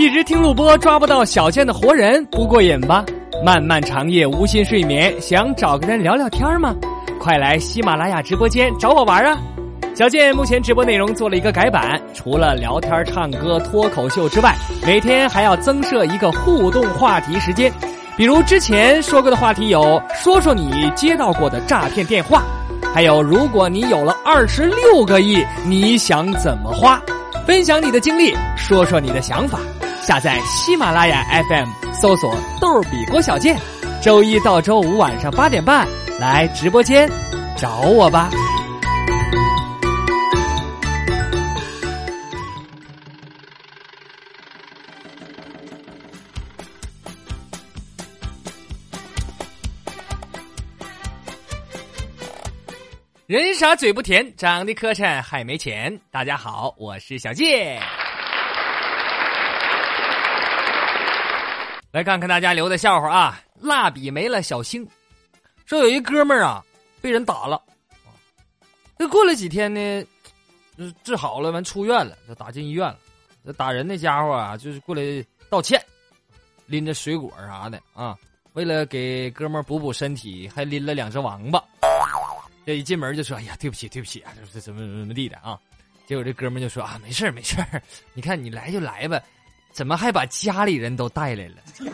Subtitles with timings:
[0.00, 3.04] 一直听录播抓不到小贱的活人，不过瘾吧？
[3.44, 6.74] 漫漫长夜无心睡眠，想找个人聊聊天吗？
[7.20, 9.38] 快来喜马拉雅直播间找我玩啊！
[9.94, 14.54] 小健目前直播内容做了一个改版，除了聊天、唱歌、脱口秀之外，
[14.86, 17.70] 每天还要增设一个互动话题时间。
[18.16, 22.42] 比如之前说过的话题有：说说你接到过的诈骗电话，
[22.94, 26.98] 还有如果你有了二十六个亿，你想怎么花？
[27.46, 29.58] 分享你的经历，说说你的想法。
[30.02, 33.56] 下载喜马拉雅 FM，搜索“逗比郭小贱”，
[34.02, 35.86] 周一到周五晚上八点半
[36.18, 37.08] 来直播间
[37.56, 38.30] 找我吧。
[53.26, 56.00] 人傻嘴不甜，长得磕碜还没钱。
[56.10, 57.80] 大家好，我是小健。
[61.92, 63.42] 来看看大家留的笑话啊！
[63.60, 64.86] 蜡笔没了，小星
[65.66, 66.64] 说有一哥们儿啊
[67.00, 67.60] 被人打了，
[68.96, 70.06] 这过了几天呢，
[71.02, 72.98] 治好了，完出院了，就打进医院了。
[73.44, 75.02] 这打人那家伙啊，就是过来
[75.48, 75.82] 道歉，
[76.66, 78.16] 拎着水果啥的啊，
[78.52, 81.62] 为了给哥们儿补补身体，还拎了两只王八。
[82.64, 85.58] 这一进门就说：“哎呀，对不起，对不起啊，这怎么怎么地的啊？”
[86.06, 87.56] 结果这哥们就说：“啊，没事没事
[88.12, 89.20] 你看你来就来吧，
[89.72, 91.54] 怎么还把家里人都带来了？”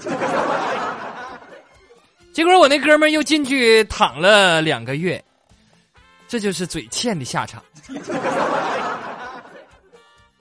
[2.32, 5.22] 结果我那哥们儿又进去躺了两个月，
[6.28, 7.64] 这就是嘴欠的下场。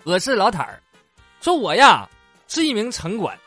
[0.04, 0.82] 我是老坦儿，
[1.40, 2.08] 说我呀
[2.48, 3.38] 是一名城管，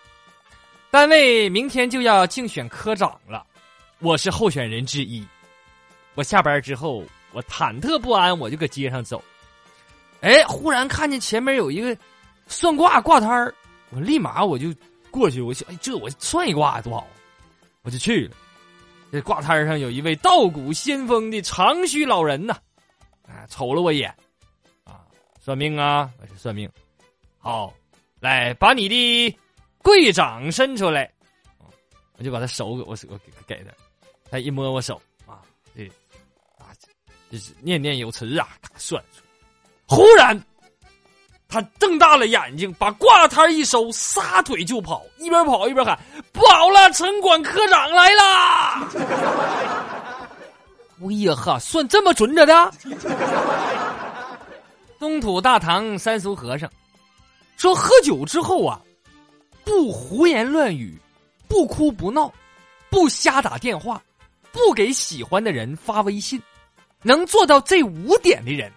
[0.91, 3.45] 单位明天就要竞选科长了，
[3.99, 5.27] 我是候选人之一。
[6.15, 9.23] 我下班之后，我忐忑不安，我就搁街上走。
[10.23, 11.95] 哎，忽然看见前面有一个
[12.47, 13.55] 算卦挂摊儿，
[13.91, 14.75] 我立马我就
[15.11, 17.07] 过去，我想，哎，这我算一卦多好，
[17.83, 18.37] 我就去了。
[19.11, 22.55] 这卦摊上有一位道骨仙风的长须老人呐，
[23.23, 24.15] 啊，瞅了我一眼，
[24.85, 25.07] 啊，
[25.41, 26.71] 算命啊，我是算命。
[27.39, 27.73] 好，
[28.21, 29.39] 来把你的
[29.79, 31.11] 贵掌伸出来，
[32.19, 33.71] 我就把他手给我我给给他，
[34.31, 35.01] 他一摸我手。
[37.31, 39.25] 就是念念有词啊，算算。
[39.87, 40.35] 忽然，
[41.49, 45.99] 他瞪大了眼睛，把挂摊一收，撒腿就跑，一边跑一边喊
[46.31, 48.87] ：“不好了，城管科长来啦！”
[51.01, 52.71] 哎呀哈，算这么准着的？
[54.99, 56.71] 东土大唐三俗和尚
[57.57, 58.79] 说：喝酒之后啊，
[59.65, 61.01] 不胡言乱语，
[61.49, 62.31] 不哭不闹，
[62.91, 64.03] 不瞎打电话，
[64.53, 66.39] 不给喜欢的人发微信。
[67.01, 68.71] 能做到这五点的人，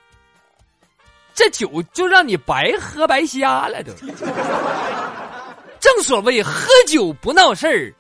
[1.34, 3.92] 这酒就让你白喝白瞎了都。
[5.80, 7.94] 正所谓喝酒不闹事儿，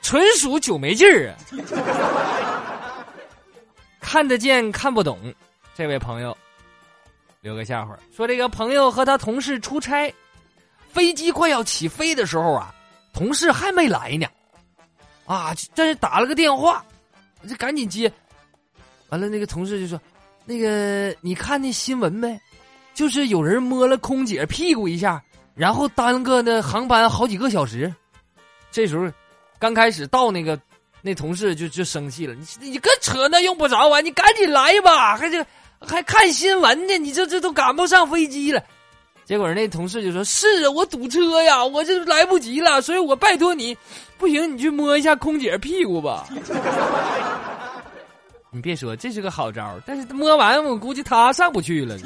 [0.00, 1.36] 纯属酒没劲儿啊。
[4.00, 5.18] 看得见看不懂，
[5.76, 6.36] 这位朋友
[7.42, 10.12] 留个笑话说：这个朋友和他同事出差，
[10.90, 12.74] 飞机快要起飞的时候啊，
[13.12, 14.26] 同事还没来呢，
[15.26, 16.82] 啊，但是打了个电话，
[17.46, 18.10] 这赶紧接。
[19.10, 20.00] 完了，那个同事就说
[20.46, 22.40] ：“那个，你看那新闻没？
[22.98, 25.22] 就是有人摸了空姐屁股一下，
[25.54, 27.94] 然后耽搁那航班好几个小时。
[28.72, 29.08] 这时候，
[29.56, 30.58] 刚开始到那个
[31.00, 35.46] 那同事就就生气了：‘你你跟扯那用不着啊，你赶紧来吧，还这
[35.78, 38.60] 还看新闻呢，你这这都赶不上飞机了。’
[39.24, 43.78] 结果那同事就说：‘是啊，我堵车呀，我这来不及了，所以我拜托你，
[44.18, 46.26] 不行你去摸一下空姐屁股吧。’”
[48.50, 51.98] 你别说，这是个好招但是摸完我估计他上不去了。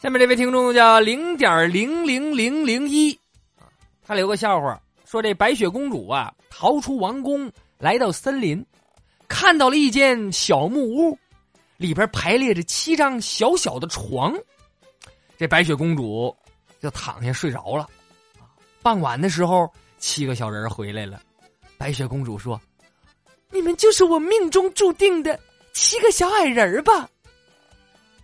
[0.00, 3.18] 下面这位听众叫零点零零零零一，
[4.02, 8.64] 他留个笑话，说这白雪公主啊逃出王宫，来到森林，
[9.28, 11.18] 看到了一间小木屋，
[11.76, 14.34] 里边排列着七张小小的床，
[15.36, 16.34] 这白雪公主
[16.80, 17.86] 就躺下睡着了。
[18.80, 21.20] 傍晚的时候，七个小人回来了，
[21.76, 22.58] 白雪公主说。
[23.56, 25.40] 你们就是我命中注定的
[25.72, 27.08] 七个小矮人儿吧？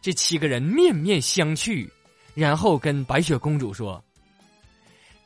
[0.02, 1.88] 这七个人面面相觑，
[2.34, 4.02] 然后跟白雪公主说：“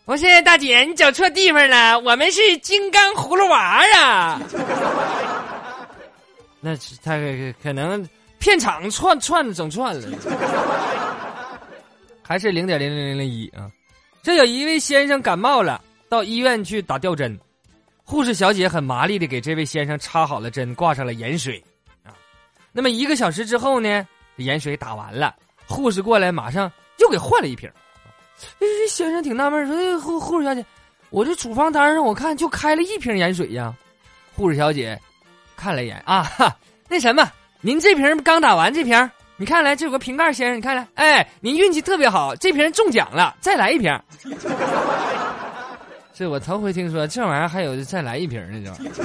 [0.07, 4.41] 不是大姐，你找错地方了，我们是金刚葫芦娃啊！”
[6.61, 7.17] 那他
[7.63, 10.19] 可能片场串串整串了，
[12.23, 13.69] 还是零点零零零零一啊？
[14.23, 17.37] 这有一位先生感冒了，到医院去打吊针。
[18.09, 21.61] 护士小姐很麻利的给这位先生插好了针，挂上了盐水，
[22.05, 22.15] 啊，
[22.71, 24.07] 那么一个小时之后呢，
[24.37, 25.35] 盐水打完了，
[25.67, 27.69] 护士过来马上又给换了一瓶，
[28.61, 30.65] 这先生挺纳闷，说：“护护士小姐，
[31.11, 33.75] 我这处方单上我看就开了一瓶盐水呀。”
[34.37, 34.97] 护士小姐
[35.57, 36.57] 看了一眼啊，哈，
[36.89, 37.29] 那什么，
[37.61, 44.01] 您这瓶刚打完这瓶，你看来这有个瓶盖，先生，你看来，哎，您运气特别好，这瓶中奖了，再来一瓶。
[46.19, 49.05] 这我头回听说这玩意儿还有再来一瓶呢，这。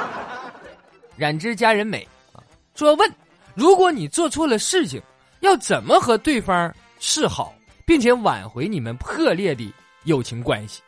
[1.16, 2.44] 染之佳人美啊，
[2.74, 3.10] 说问，
[3.54, 5.00] 如果你做错了事情，
[5.40, 7.54] 要怎么和对方示好，
[7.86, 9.72] 并且挽回你们破裂的
[10.04, 10.82] 友情关系？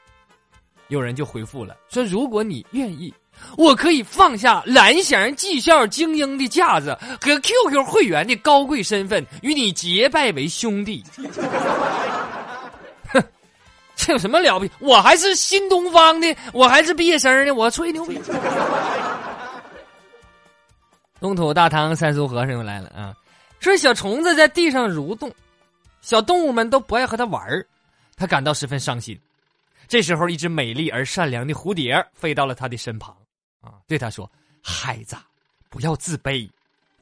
[0.89, 3.11] 有人就回复了，说如果你愿意，
[3.57, 11.03] 我可以放下蓝翔技校精英的架子和 QQ 会员的高贵身份，与你结拜为兄弟。
[14.09, 14.73] 这有什么了不起？
[14.79, 18.19] 我还是新东方的，我还是毕业生呢，我吹牛逼。
[21.21, 23.15] 东土大唐三苏和尚又来了啊！
[23.61, 25.31] 说小虫子在地上蠕动，
[26.01, 27.67] 小动物们都不爱和它玩儿，
[28.17, 29.19] 他感到十分伤心。
[29.87, 33.15] 这时候，一只美丽而善良的蝴蝶飞到了他的身旁，
[33.61, 34.31] 啊，对他说
[34.65, 35.17] ：“孩子，
[35.69, 36.49] 不要自卑，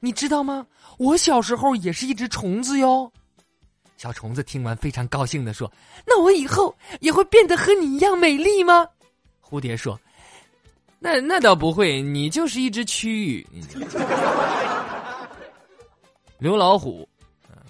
[0.01, 0.67] 你知道吗？
[0.99, 3.13] 我小时候也是一只虫子哟。”
[3.97, 5.71] 小虫子听完非常高兴的说
[6.07, 8.87] ：“那我以后也会变得和你一样美丽吗？”
[9.43, 9.99] 蝴蝶说。
[10.99, 13.45] 那那倒不会，你就是一只蛆。
[16.39, 17.07] 刘老虎，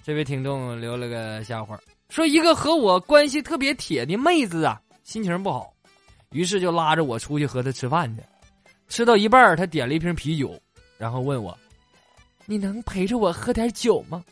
[0.01, 1.77] 这位听众留了个笑话，
[2.09, 5.71] 说一个和我关系特别铁的妹子啊，心情不好，
[6.31, 8.23] 于是就拉着我出去和她吃饭去。
[8.87, 10.57] 吃到一半，她点了一瓶啤酒，
[10.97, 11.55] 然后问我
[12.47, 14.23] ：“你能陪着我喝点酒吗？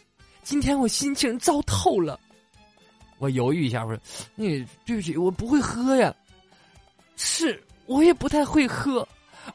[0.45, 2.17] 今天我心情糟透了。”
[3.19, 4.01] 我犹豫一下，我说
[4.35, 6.15] ：“你对不起，我不会喝呀。”
[7.17, 7.61] 是。
[7.87, 9.07] 我也不太会喝，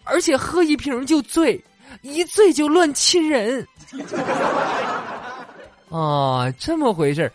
[0.05, 1.61] 而且喝一瓶就醉，
[2.03, 3.67] 一醉就乱亲人。
[5.91, 7.29] 啊， 这么回事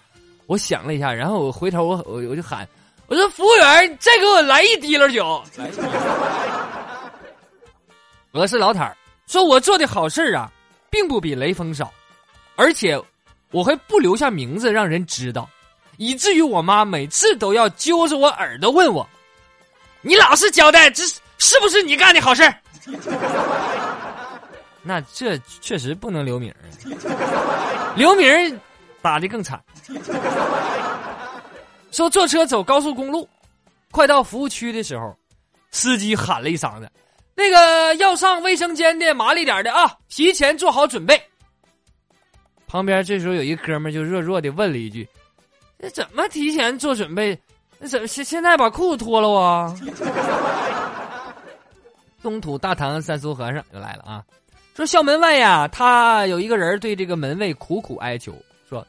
[0.45, 2.65] 我想了一下，然后我回头我我我就喊，
[3.07, 5.43] 我说服务员，再给我来一滴溜酒。
[8.31, 8.95] 我是老坦儿，
[9.27, 10.49] 说我做的好事啊，
[10.89, 11.93] 并不比雷锋少，
[12.55, 12.97] 而且
[13.55, 15.49] 我会不留下名字让人知道，
[15.95, 19.07] 以至于我妈每次都要揪着我耳朵问我。
[20.01, 21.03] 你老实交代，这
[21.37, 22.53] 是不是你干的好事
[24.83, 26.53] 那这确实不能留名
[27.95, 28.59] 留名
[29.01, 29.57] 打的更惨。
[31.93, 33.25] 说坐车走高速公路，
[33.89, 35.17] 快到服务区的时候，
[35.71, 36.91] 司机喊了一嗓子
[37.33, 41.17] ：“那个要上卫生间的，麻利点的啊，提前做好准备。”
[42.75, 45.07] 旁边这时候有一哥们就弱弱的问了一句
[45.79, 47.39] ：“那怎么提前做准备？”
[47.79, 49.73] 那怎么现现在把裤子脱了啊？
[52.21, 54.21] 东土大唐三苏和尚又来了啊！
[54.75, 58.35] 说校门外呀，他有一个人对这个门卫苦苦哀求，
[58.67, 58.85] 说：“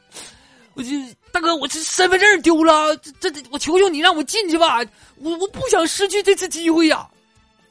[0.75, 0.89] 我这
[1.31, 4.79] 大哥，我这身份证丢了，这这我求求你让我进去吧，
[5.15, 7.07] 我我不想失去这次机会呀。”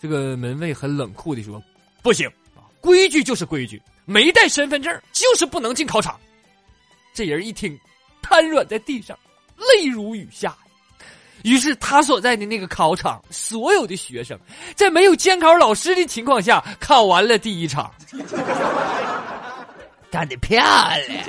[0.01, 1.63] 这个门卫很冷酷的说
[2.03, 2.27] ：“不行，
[2.81, 6.19] 规矩就是规矩，没带身份证就是不能进考场。”
[7.13, 7.79] 这人一听，
[8.23, 9.19] 瘫软在地上，
[9.57, 10.57] 泪如雨下。
[11.43, 14.37] 于是他所在的那个考场，所有的学生
[14.75, 17.93] 在没有监考老师的情况下考完了第一场，
[20.11, 20.65] 干得漂
[21.09, 21.25] 亮。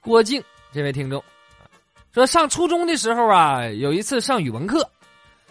[0.00, 0.42] 郭靖
[0.72, 1.22] 这位听众
[2.12, 4.90] 说，上初中的时候啊，有一次上语文课，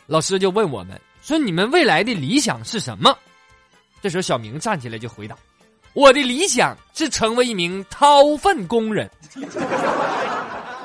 [0.07, 3.17] 老师就问我们说：“你们未来的理想是什么？”
[4.01, 5.35] 这时候小明站起来就回答
[5.93, 9.09] ：“我的理想是成为一名掏粪工人。”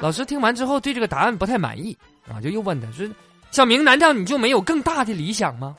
[0.01, 1.97] 老师听完之后对这个答案不太满意
[2.31, 3.09] 啊，就又问他说
[3.51, 5.75] ：“小明，难道你就没有更大的理想吗？”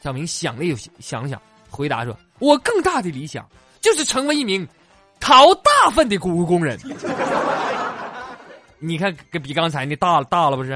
[0.00, 3.44] 小明想了又想想，回答说：“我更大的理想
[3.80, 4.66] 就是成为一名
[5.18, 6.78] 淘大粪的务工人。”
[8.78, 10.70] 你看，比刚才那大大了不是？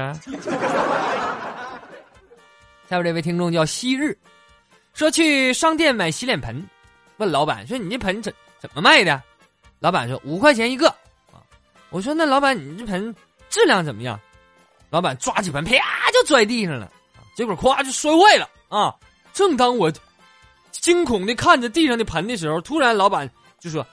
[2.87, 4.15] 下面这位听众叫昔日，
[4.95, 6.65] 说去商店买洗脸盆，
[7.17, 9.21] 问老板说：“你这盆怎怎么卖的？”
[9.79, 10.87] 老板说：“五块钱一个。”
[11.31, 11.43] 啊
[11.89, 13.13] 我说：“那老板，你这盆
[13.49, 14.17] 质量怎么样？”
[14.89, 15.73] 老板抓起盆，啪
[16.13, 16.89] 就摔地上了，
[17.35, 18.95] 结果咵就摔坏了啊！
[19.33, 19.91] 正当我
[20.71, 23.85] 惊恐的看着地上的盆的时候，突然老板就说：“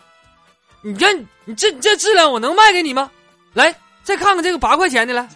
[0.82, 1.12] 你这
[1.44, 3.11] 你这这质量我能卖给你吗？
[3.54, 5.28] 来，再看看这个八块钱的来。”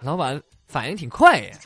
[0.00, 1.56] 老板反应挺快呀。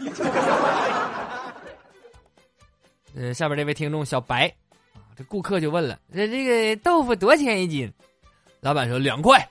[3.17, 4.49] 呃，下边这位听众小白
[4.95, 7.93] 啊，这顾客就问了：“这这个豆腐多少钱一斤？”
[8.61, 9.49] 老板说两块，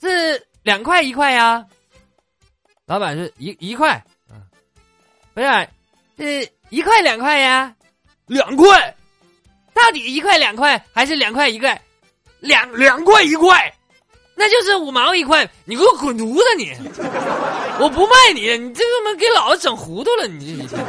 [0.00, 1.64] 是两块一块呀。
[2.86, 4.42] 老板说一一块，嗯，
[5.34, 5.68] 不是，
[6.16, 7.74] 是一块两块呀，
[8.26, 8.94] 两块，
[9.72, 11.80] 到底一块两块还是两块一块？
[12.40, 13.74] 两两块一块，
[14.34, 16.72] 那就是五毛一块，你给我滚犊子你！
[17.80, 20.84] 我不卖你，你这他妈给老子整糊涂了，你这一天。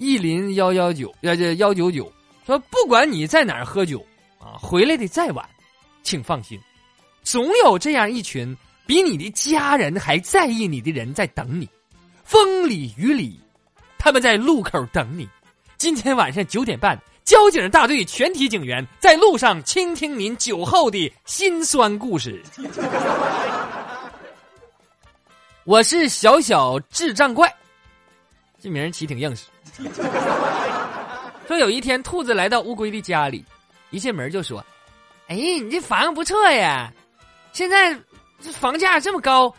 [0.00, 2.10] 意林幺幺九幺这幺九九
[2.46, 4.04] 说，不管你在哪儿喝酒
[4.38, 5.46] 啊，回来的再晚，
[6.02, 6.58] 请放心，
[7.22, 11.68] 总有这样一群比你的家人还在意你的人在等你，
[12.24, 13.38] 风里雨里，
[13.98, 15.28] 他们在路口等你。
[15.76, 16.98] 今天晚上九点半。
[17.22, 22.42] 交警大队全体警员在路上倾听您酒后的辛酸故事。
[25.62, 27.54] 我是小小智障怪，
[28.58, 29.44] 这名起挺硬实。
[31.48, 33.44] 说有一天，兔子来到乌龟的家里，
[33.90, 34.64] 一进门就说
[35.28, 36.92] ：“哎，你这房子不错呀，
[37.52, 37.92] 现在
[38.40, 39.52] 这房价这么高，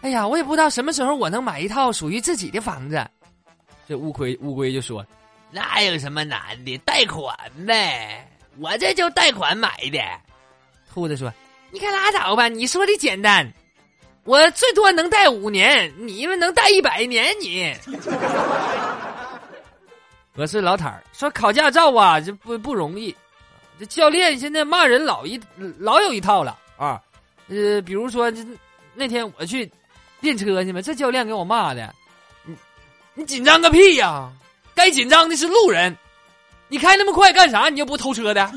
[0.00, 3.06] 哎呀，我也不知道什么时候我能买一套属于自己的房子。”
[3.86, 5.04] 这乌龟乌龟就说。
[5.50, 6.76] 那有什么难的？
[6.78, 7.32] 贷款
[7.64, 8.28] 呗，
[8.58, 10.00] 我这就贷款买的。
[10.92, 11.32] 兔子说
[11.70, 13.48] ：“你可拉倒吧，你说的简单，
[14.24, 17.32] 我最多能贷五年，你们能贷一百年？
[17.40, 17.72] 你。”
[20.36, 23.14] 我是老坦儿，说考驾照啊，这不不容易。
[23.78, 25.40] 这教练现在骂人老一
[25.78, 27.00] 老有一套了啊。
[27.48, 28.32] 呃，比如说
[28.94, 29.70] 那天我去
[30.18, 31.94] 练车去嘛，这教练给我骂的，
[32.44, 32.56] 你
[33.14, 34.28] 你紧张个屁呀！
[34.74, 35.96] 该紧张的是路人，
[36.66, 37.68] 你开那么快干啥？
[37.68, 38.50] 你又不偷车的，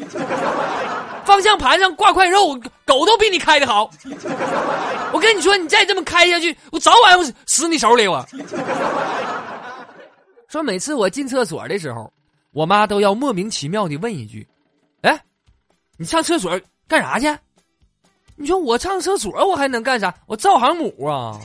[1.26, 2.56] 方向盘上挂块肉，
[2.86, 3.92] 狗都比你开的好。
[5.12, 8.08] 我跟你说，你再这么开下去，我早晚死你手里。
[8.08, 8.26] 我
[10.48, 12.12] 说，每次我进厕所的时候，
[12.52, 14.48] 我妈都要莫名其妙的问一句
[15.04, 15.22] ：“哎，
[15.98, 17.28] 你上厕所干啥去？”
[18.40, 20.14] 你说我上厕所，我还能干啥？
[20.26, 21.40] 我造航母啊，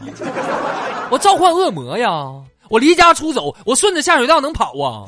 [1.10, 2.10] 我召唤恶魔呀。
[2.68, 5.04] 我离家出走，我顺着下水道能跑啊！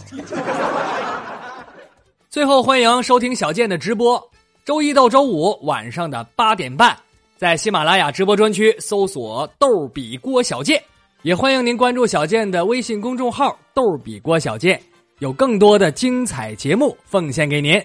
[2.28, 4.22] 最后欢迎收听小健的直播，
[4.66, 6.94] 周一到周五晚上的八点半，
[7.38, 10.82] 在喜马拉雅直播专区搜索“逗比郭小健”，
[11.24, 14.78] 也欢迎您关注小健的微信公众号“逗比郭小健”，
[15.20, 17.80] 有更多的精彩节目奉献给您。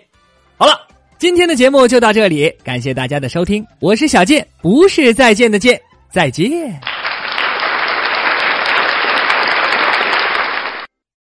[0.57, 0.73] 好了，
[1.17, 5.81] 今天的节目就到这里，感谢大家的收听，我是小健，不是再见的见，
[6.11, 6.98] 再见。